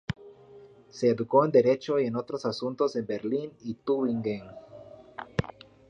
Se 0.89 1.09
educó 1.11 1.45
en 1.45 1.51
Derecho 1.51 1.99
y 1.99 2.07
en 2.07 2.15
otros 2.15 2.47
asuntos 2.47 2.95
en 2.95 3.05
Berlín 3.05 3.51
y 3.61 3.75
Tübingen. 3.75 4.45